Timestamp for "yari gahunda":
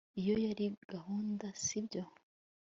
0.45-1.45